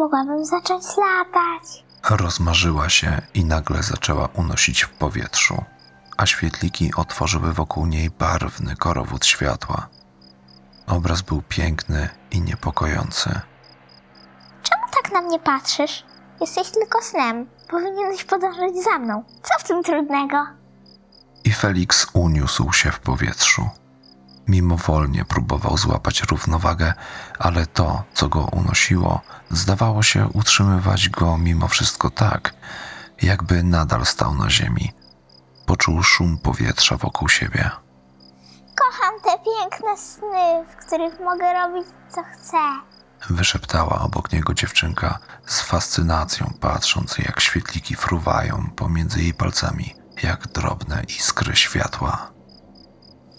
[0.00, 1.84] Mogłabym zacząć latać.
[2.10, 5.64] Rozmarzyła się i nagle zaczęła unosić w powietrzu,
[6.16, 9.88] a świetliki otworzyły wokół niej barwny korowód światła.
[10.86, 13.40] Obraz był piękny i niepokojący.
[14.62, 16.04] Czemu tak na mnie patrzysz?
[16.40, 17.46] Jesteś tylko snem.
[17.68, 19.24] Powinieneś podążać za mną.
[19.42, 20.46] Co w tym trudnego?
[21.44, 23.68] I Felix uniósł się w powietrzu.
[24.50, 26.94] Mimowolnie próbował złapać równowagę,
[27.38, 32.54] ale to, co go unosiło, zdawało się utrzymywać go mimo wszystko tak,
[33.22, 34.92] jakby nadal stał na ziemi.
[35.66, 37.70] Poczuł szum powietrza wokół siebie.
[38.74, 42.58] Kocham te piękne sny, w których mogę robić co chcę.
[43.30, 51.02] Wyszeptała obok niego dziewczynka z fascynacją, patrząc jak świetliki fruwają pomiędzy jej palcami, jak drobne
[51.08, 52.30] iskry światła.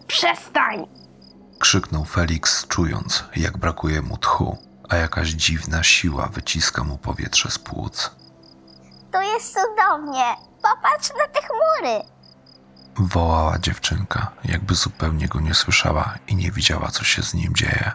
[0.08, 1.01] Przestań!
[1.62, 4.58] Krzyknął Felix, czując, jak brakuje mu tchu,
[4.90, 8.16] a jakaś dziwna siła wyciska mu powietrze z płuc.
[9.12, 10.36] Tu jest cudownie.
[10.56, 12.04] Popatrz na te chmury.
[12.96, 17.92] Wołała dziewczynka, jakby zupełnie go nie słyszała i nie widziała, co się z nim dzieje.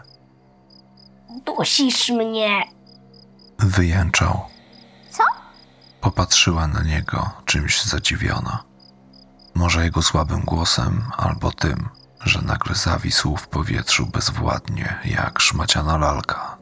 [1.45, 2.63] Dusisz mnie!
[3.59, 4.45] Wyjęczał.
[5.11, 5.23] Co?
[6.01, 8.63] Popatrzyła na niego, czymś zadziwiona.
[9.55, 11.89] Może jego słabym głosem, albo tym,
[12.27, 16.57] że nagle zawisł w powietrzu bezwładnie, jak szmaciana lalka.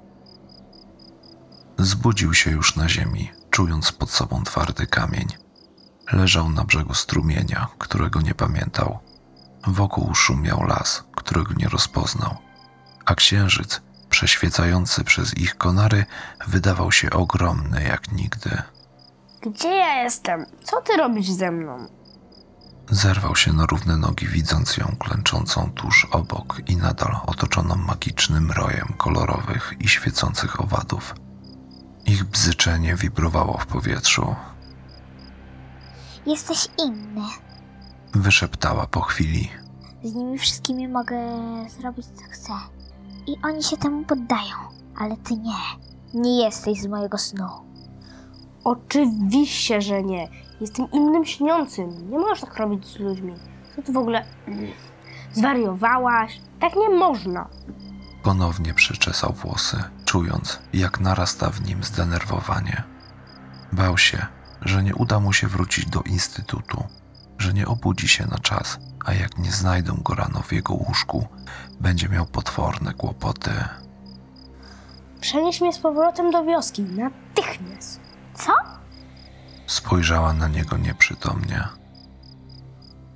[1.78, 5.28] Zbudził się już na ziemi, czując pod sobą twardy kamień.
[6.12, 9.00] Leżał na brzegu strumienia, którego nie pamiętał.
[9.68, 12.38] Wokół szumiał las, którego nie rozpoznał,
[13.06, 16.06] a księżyc, przeświecający przez ich konary,
[16.48, 18.62] wydawał się ogromny jak nigdy.
[19.42, 20.46] Gdzie ja jestem?
[20.64, 21.88] Co ty robisz ze mną?
[22.90, 28.94] Zerwał się na równe nogi, widząc ją klęczącą tuż obok i nadal otoczoną magicznym rojem
[28.98, 31.16] kolorowych i świecących owadów.
[32.06, 34.36] Ich bzyczenie wibrowało w powietrzu.
[36.26, 37.22] Jesteś inny.
[38.14, 39.50] Wyszeptała po chwili.
[40.04, 41.20] Z nimi wszystkimi mogę
[41.80, 42.54] zrobić co chcę.
[43.28, 44.56] I oni się temu poddają.
[44.98, 45.60] Ale ty nie.
[46.14, 47.48] Nie jesteś z mojego snu.
[48.64, 50.45] Oczywiście, że nie.
[50.62, 52.12] Jestem innym śniącym.
[52.12, 53.34] Nie możesz tak robić z ludźmi.
[53.76, 54.26] Co ty w ogóle...
[55.34, 56.42] Zwariowałaś?
[56.60, 57.48] Tak nie można.
[58.24, 62.84] Ponownie przyczesał włosy, czując, jak narasta w nim zdenerwowanie.
[63.74, 64.26] Bał się,
[64.62, 66.84] że nie uda mu się wrócić do instytutu,
[67.38, 71.28] że nie obudzi się na czas, a jak nie znajdą go rano w jego łóżku,
[71.80, 73.52] będzie miał potworne kłopoty.
[75.22, 76.84] Przenieś mnie z powrotem do wioski.
[76.84, 78.00] Natychmiast.
[78.34, 78.52] Co?
[79.68, 81.68] Spojrzała na niego nieprzytomnie.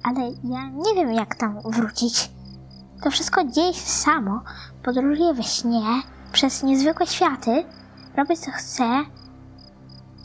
[0.04, 2.32] Ale ja nie wiem, jak tam wrócić.
[3.04, 4.42] To wszystko dzieje się samo.
[4.84, 5.82] Podróżuję we śnie,
[6.32, 7.66] przez niezwykłe światy,
[8.18, 8.84] robię co chcę,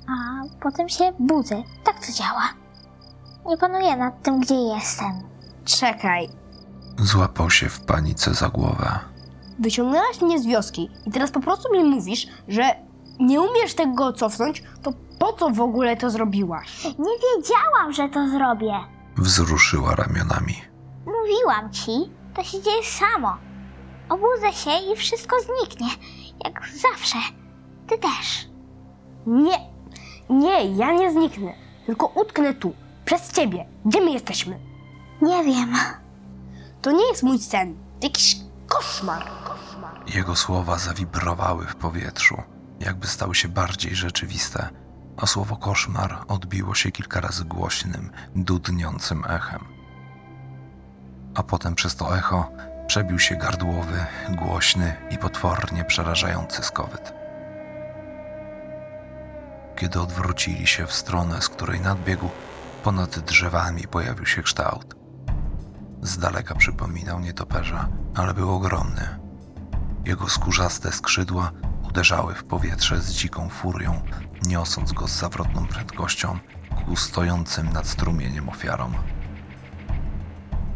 [0.08, 1.62] a potem się budzę.
[1.84, 2.42] Tak to działa.
[3.46, 5.12] Nie panuję nad tym, gdzie jestem.
[5.64, 6.28] Czekaj.
[6.98, 8.98] Złapał się w panice za głowę.
[9.58, 12.62] Wyciągnęłaś mnie z wioski i teraz po prostu mi mówisz, że
[13.20, 14.92] nie umiesz tego cofnąć, to
[15.24, 16.84] po co w ogóle to zrobiłaś?
[16.84, 18.74] Nie wiedziałam, że to zrobię.
[19.16, 20.54] Wzruszyła ramionami.
[21.06, 21.90] Mówiłam ci,
[22.34, 23.36] to się dzieje samo.
[24.08, 25.88] Obudzę się i wszystko zniknie,
[26.44, 27.18] jak zawsze.
[27.88, 28.48] Ty też.
[29.26, 29.58] Nie,
[30.30, 31.52] nie, ja nie zniknę,
[31.86, 33.66] tylko utknę tu, przez ciebie.
[33.84, 34.58] Gdzie my jesteśmy?
[35.22, 35.74] Nie wiem.
[36.82, 39.22] To nie jest mój sen, to jakiś koszmar.
[39.44, 40.14] koszmar.
[40.14, 42.36] Jego słowa zawibrowały w powietrzu,
[42.80, 44.83] jakby stały się bardziej rzeczywiste,
[45.16, 49.64] a słowo koszmar odbiło się kilka razy głośnym, dudniącym echem.
[51.34, 52.50] A potem przez to echo
[52.86, 57.14] przebił się gardłowy, głośny i potwornie przerażający skowyt.
[59.76, 62.28] Kiedy odwrócili się w stronę, z której nadbiegł,
[62.82, 64.96] ponad drzewami pojawił się kształt.
[66.02, 69.18] Z daleka przypominał nietoperza, ale był ogromny.
[70.04, 71.50] Jego skórzaste skrzydła
[71.88, 74.02] uderzały w powietrze z dziką furią,
[74.46, 76.38] niosąc go z zawrotną prędkością
[76.86, 78.92] ku stojącym nad strumieniem ofiarom.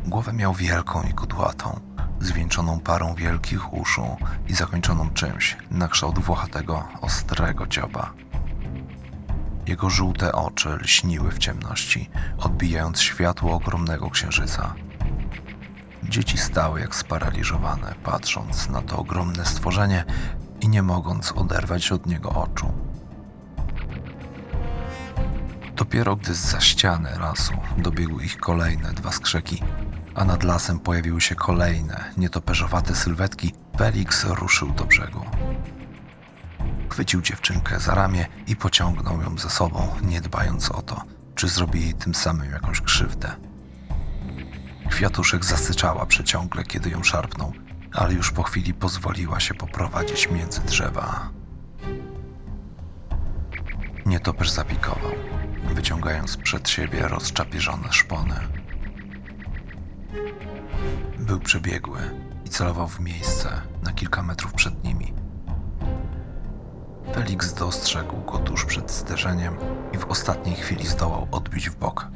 [0.07, 1.81] Głowę miał wielką i kudłatą,
[2.21, 4.17] zwieńczoną parą wielkich uszu
[4.49, 8.13] i zakończoną czymś na kształt włochatego, ostrego dzioba.
[9.67, 14.75] Jego żółte oczy lśniły w ciemności, odbijając światło ogromnego księżyca.
[16.03, 20.05] Dzieci stały jak sparaliżowane, patrząc na to ogromne stworzenie
[20.61, 22.73] i nie mogąc oderwać od niego oczu.
[25.79, 29.63] Dopiero gdy z ściany lasu dobiegły ich kolejne dwa skrzeki,
[30.15, 35.25] a nad lasem pojawiły się kolejne nietoperzowate sylwetki, Felix ruszył do brzegu.
[36.91, 41.03] Chwycił dziewczynkę za ramię i pociągnął ją ze sobą, nie dbając o to,
[41.35, 43.37] czy zrobi jej tym samym jakąś krzywdę.
[44.91, 47.53] Kwiatuszek zasyczała przeciągle, kiedy ją szarpnął,
[47.95, 51.31] ale już po chwili pozwoliła się poprowadzić między drzewa.
[54.07, 55.13] Nietoperz zapikował,
[55.65, 58.35] wyciągając przed siebie rozczapieżone szpony.
[61.19, 62.01] Był przebiegły
[62.45, 65.13] i celował w miejsce na kilka metrów przed nimi.
[67.15, 69.57] Felix dostrzegł go tuż przed zderzeniem
[69.93, 72.09] i w ostatniej chwili zdołał odbić w bok.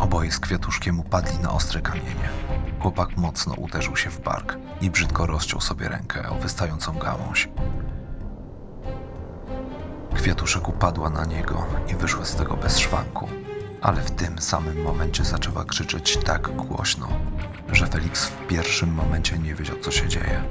[0.00, 2.28] Oboje z kwiatuszkiem upadli na ostre kamienie.
[2.80, 7.48] Chłopak mocno uderzył się w bark i brzydko rozciął sobie rękę o wystającą gałąź.
[10.14, 13.28] Kwiatuszek upadła na niego i wyszła z tego bez szwanku,
[13.80, 17.08] ale w tym samym momencie zaczęła krzyczeć tak głośno,
[17.72, 20.42] że Felix w pierwszym momencie nie wiedział, co się dzieje.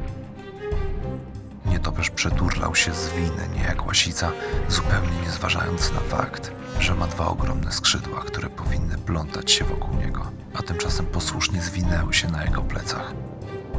[1.66, 4.32] Nietoperz przeturlał się z winy, nie jak łasica,
[4.70, 9.96] zupełnie nie zważając na fakt, że ma dwa ogromne skrzydła, które powinny plątać się wokół
[9.98, 13.14] niego, a tymczasem posłusznie zwinęły się na jego plecach.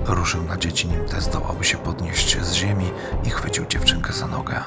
[0.06, 2.90] Ruszył na dzieci, nim te zdołały się podnieść z ziemi
[3.24, 4.60] i chwycił dziewczynkę za nogę.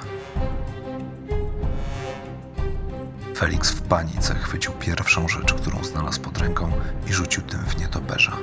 [3.36, 6.72] Felix w panice chwycił pierwszą rzecz, którą znalazł pod ręką
[7.08, 8.38] i rzucił tym w nietoperza.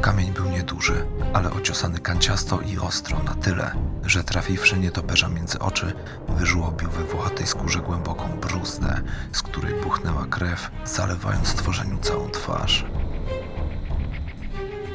[0.00, 5.92] Kamień był nieduży, ale ociosany kanciasto i ostro na tyle, że trafiwszy nietoperza między oczy,
[6.28, 9.00] wyżłobił we włochatej skórze głęboką bruzdę,
[9.32, 12.84] z której buchnęła krew, zalewając stworzeniu całą twarz.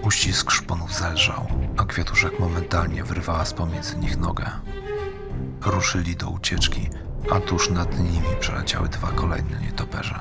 [0.01, 4.45] Uścisk szponów zelżał, a kwiatuszek momentalnie wyrwała z pomiędzy nich nogę.
[5.65, 6.89] Ruszyli do ucieczki,
[7.31, 10.19] a tuż nad nimi przeleciały dwa kolejne nietoperze.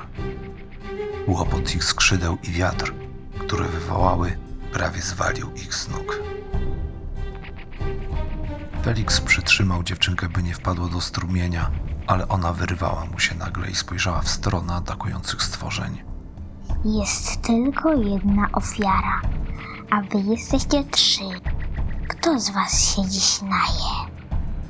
[1.27, 2.93] Łopot ich skrzydeł i wiatr,
[3.39, 4.37] które wywołały,
[4.73, 6.19] prawie zwalił ich z nóg.
[8.83, 11.71] Felix przytrzymał dziewczynkę, by nie wpadła do strumienia,
[12.07, 16.03] ale ona wyrwała mu się nagle i spojrzała w stronę atakujących stworzeń.
[16.85, 19.21] Jest tylko jedna ofiara,
[19.89, 21.23] a wy jesteście trzy.
[22.07, 24.18] Kto z was się dziś naje?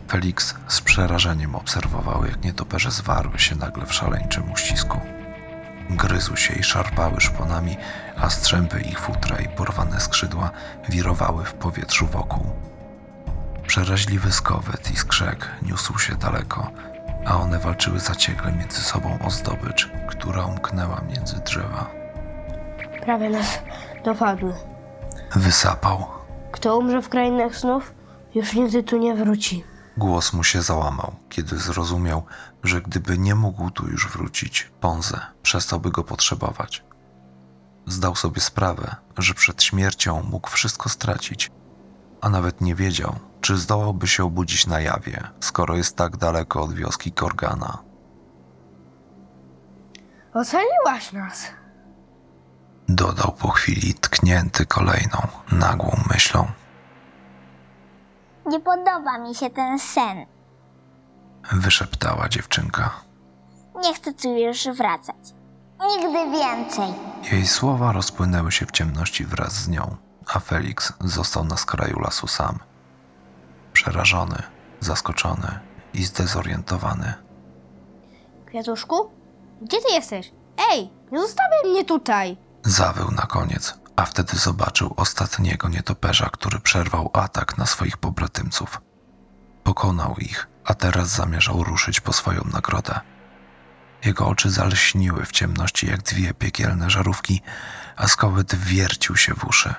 [0.09, 4.99] Felix z przerażeniem obserwował, jak nietoperze zwarły się nagle w szaleńczym uścisku.
[5.89, 7.77] Gryzły się i szarpały szponami,
[8.17, 10.51] a strzępy ich futra i porwane skrzydła
[10.89, 12.45] wirowały w powietrzu wokół.
[13.67, 16.71] Przeraźliwy skowet i skrzek niósł się daleko,
[17.25, 21.89] a one walczyły zaciekle między sobą o zdobycz, która umknęła między drzewa.
[23.05, 23.59] Prawie nas
[24.05, 24.53] dopadły.
[25.35, 26.07] Wysapał.
[26.51, 27.93] Kto umrze w krainach snów,
[28.35, 29.63] już nigdy tu nie wróci.
[29.99, 32.23] Głos mu się załamał, kiedy zrozumiał,
[32.63, 36.83] że gdyby nie mógł tu już wrócić, Ponze przestałby go potrzebować.
[37.87, 41.51] Zdał sobie sprawę, że przed śmiercią mógł wszystko stracić,
[42.21, 46.73] a nawet nie wiedział, czy zdołałby się obudzić na jawie, skoro jest tak daleko od
[46.73, 47.77] wioski Korgana.
[50.33, 51.47] Ocaliłaś nas.
[52.89, 56.47] Dodał po chwili, tknięty kolejną, nagłą myślą.
[58.49, 60.25] Nie podoba mi się ten sen.
[61.51, 62.91] Wyszeptała dziewczynka.
[63.75, 65.15] Nie chcę tu już wracać.
[65.87, 66.93] Nigdy więcej.
[67.31, 69.95] Jej słowa rozpłynęły się w ciemności wraz z nią,
[70.33, 72.59] a Felix został na skraju lasu sam.
[73.73, 74.43] Przerażony,
[74.79, 75.59] zaskoczony
[75.93, 77.13] i zdezorientowany.
[78.45, 79.11] Kwiatuszku?
[79.61, 80.31] Gdzie ty jesteś?
[80.71, 82.37] Ej, nie zostawiaj mnie tutaj!
[82.63, 88.81] Zawył na koniec, a wtedy zobaczył ostatniego nietoperza, który przerwał atak na swoich pobratymców.
[89.63, 92.99] Pokonał ich, a teraz zamierzał ruszyć po swoją nagrodę.
[94.05, 97.41] Jego oczy zalśniły w ciemności jak dwie piekielne żarówki,
[97.95, 99.73] a skołyt wiercił się w uszy.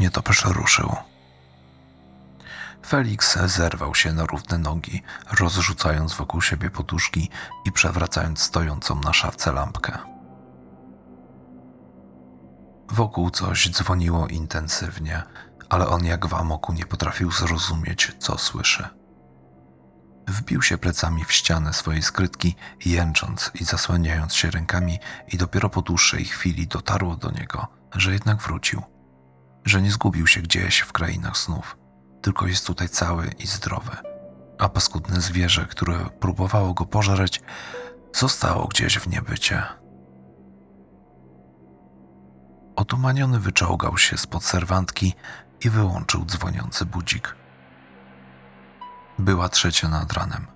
[0.00, 0.96] Nietoperz ruszył.
[2.86, 5.02] Felix zerwał się na równe nogi,
[5.40, 7.30] rozrzucając wokół siebie poduszki
[7.64, 10.15] i przewracając stojącą na szafce lampkę.
[12.88, 15.22] Wokół coś dzwoniło intensywnie,
[15.68, 18.88] ale on jak w amoku nie potrafił zrozumieć, co słyszy.
[20.28, 25.82] Wbił się plecami w ścianę swojej skrytki, jęcząc i zasłaniając się rękami, i dopiero po
[25.82, 28.82] dłuższej chwili dotarło do niego, że jednak wrócił.
[29.64, 31.76] Że nie zgubił się gdzieś w krainach snów,
[32.22, 33.96] tylko jest tutaj cały i zdrowy.
[34.58, 37.42] A paskudne zwierzę, które próbowało go pożreć,
[38.14, 39.62] zostało gdzieś w niebycie.
[42.76, 45.14] Otumaniony wyczołgał się spod serwantki
[45.60, 47.36] i wyłączył dzwoniący budzik.
[49.18, 50.46] Była trzecia nad ranem.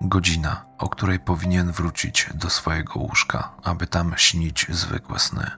[0.00, 5.50] Godzina, o której powinien wrócić do swojego łóżka, aby tam śnić zwykłe sny.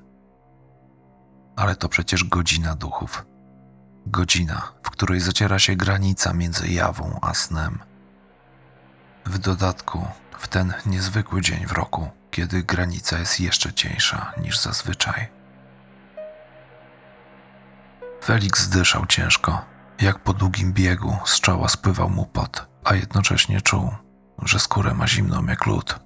[1.57, 3.27] Ale to przecież godzina duchów.
[4.07, 7.79] Godzina, w której zaciera się granica między jawą a snem.
[9.27, 10.07] W dodatku,
[10.39, 15.41] w ten niezwykły dzień w roku, kiedy granica jest jeszcze cieńsza niż zazwyczaj.
[18.23, 19.64] Felix dyszał ciężko,
[20.01, 23.91] jak po długim biegu z czoła spływał mu pot, a jednocześnie czuł,
[24.43, 26.01] że skórę ma zimną jak lód.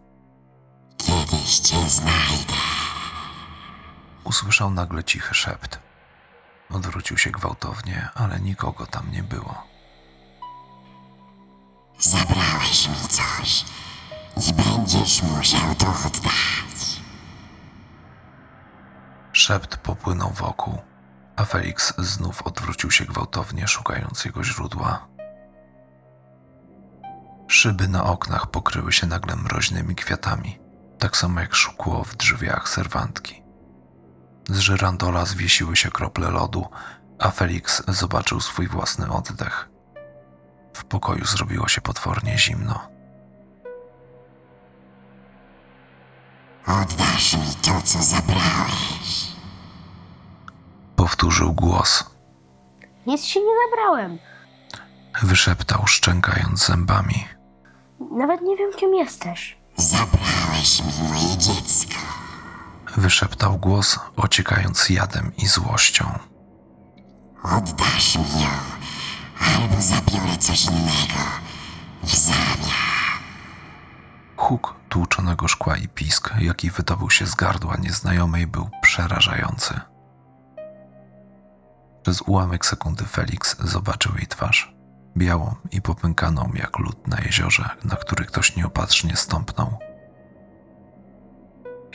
[0.97, 2.55] Kiedyś cię znajdę.
[4.25, 5.79] Usłyszał nagle cichy szept.
[6.71, 9.63] Odwrócił się gwałtownie, ale nikogo tam nie było.
[11.99, 13.65] Zabrałeś mi coś
[14.49, 17.01] i będziesz musiał to oddać.
[19.33, 20.79] Szept popłynął wokół,
[21.37, 25.09] a Felix znów odwrócił się gwałtownie, szukając jego źródła.
[27.49, 30.59] Szyby na oknach pokryły się nagle mroźnymi kwiatami,
[30.99, 33.43] tak samo jak szkło w drzwiach serwantki.
[34.49, 36.67] Z żyrandola zwiesiły się krople lodu,
[37.19, 39.69] a Felix zobaczył swój własny oddech.
[40.75, 42.89] W pokoju zrobiło się potwornie zimno.
[46.67, 49.36] Oddasz mi to, co zabrałeś.
[50.97, 52.05] Powtórzył głos.
[53.07, 54.19] Nic ci nie zabrałem.
[55.23, 57.25] Wyszeptał, szczękając zębami.
[58.11, 59.59] Nawet nie wiem, kim jesteś.
[59.77, 62.01] Zabrałeś mi moje dziecko.
[62.97, 66.19] Wyszeptał głos, ociekając jadem i złością.
[67.43, 68.49] Oddasz mi ją,
[69.41, 71.21] albo zabiorę coś innego
[72.03, 72.71] w zamian.
[74.37, 79.81] Huk tłuczonego szkła i pisk, jaki wydobył się z gardła nieznajomej, był przerażający.
[82.07, 84.75] Przez ułamek sekundy Felix zobaczył jej twarz.
[85.17, 89.79] Białą i popękaną jak lód na jeziorze, na który ktoś nieopatrznie stąpnął.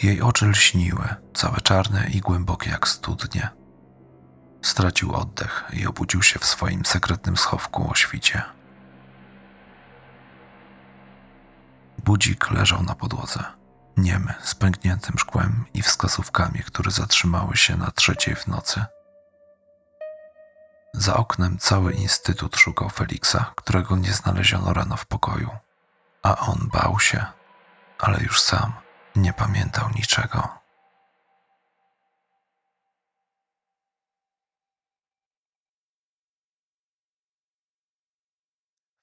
[0.03, 3.49] Jej oczy lśniły, całe czarne i głębokie jak studnie.
[4.61, 8.41] Stracił oddech i obudził się w swoim sekretnym schowku o świcie.
[12.03, 13.43] Budzik leżał na podłodze,
[13.97, 18.85] niemy, z pękniętym szkłem i wskazówkami, które zatrzymały się na trzeciej w nocy.
[20.93, 25.49] Za oknem cały instytut szukał Feliksa, którego nie znaleziono rano w pokoju,
[26.23, 27.25] a on bał się,
[27.99, 28.73] ale już sam
[29.15, 30.61] nie pamiętał niczego.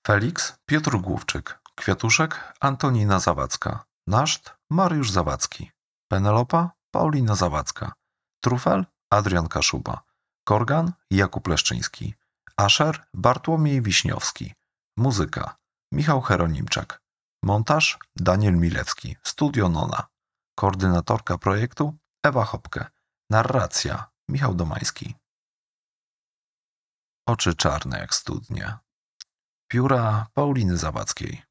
[0.07, 5.71] Felix Piotr Główczyk, Kwiatuszek Antonina Zawadzka, Naszt Mariusz Zawadzki,
[6.09, 7.93] Penelopa Paulina Zawadzka,
[8.41, 10.08] Trufel Adrian Kaszuba,
[10.49, 12.15] Korgan Jakub Leszczyński,
[12.57, 14.55] Asher Bartłomiej Wiśniowski,
[14.97, 15.57] Muzyka.
[15.93, 17.03] Michał Heronimczak,
[17.45, 20.07] Montaż Daniel Milewski, Studio Nona,
[20.59, 22.91] Koordynatorka projektu Ewa Hopke,
[23.31, 25.15] Narracja Michał Domański.
[27.27, 28.79] Oczy czarne jak studnie.
[29.71, 31.43] Pióra Pauliny Zawadzkiej.